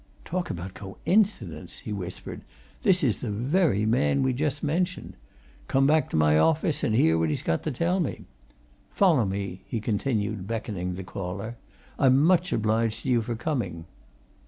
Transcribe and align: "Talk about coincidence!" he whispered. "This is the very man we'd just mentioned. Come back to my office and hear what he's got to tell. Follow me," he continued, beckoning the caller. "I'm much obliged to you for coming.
"Talk 0.25 0.49
about 0.49 0.73
coincidence!" 0.73 1.77
he 1.77 1.93
whispered. 1.93 2.41
"This 2.81 3.03
is 3.03 3.17
the 3.17 3.29
very 3.29 3.85
man 3.85 4.23
we'd 4.23 4.37
just 4.37 4.63
mentioned. 4.63 5.13
Come 5.67 5.85
back 5.85 6.09
to 6.09 6.15
my 6.17 6.39
office 6.39 6.83
and 6.83 6.95
hear 6.95 7.19
what 7.19 7.29
he's 7.29 7.43
got 7.43 7.61
to 7.65 7.71
tell. 7.71 8.03
Follow 8.89 9.25
me," 9.25 9.61
he 9.67 9.79
continued, 9.79 10.47
beckoning 10.47 10.95
the 10.95 11.03
caller. 11.03 11.55
"I'm 11.99 12.19
much 12.23 12.51
obliged 12.51 13.03
to 13.03 13.09
you 13.09 13.21
for 13.21 13.35
coming. 13.35 13.85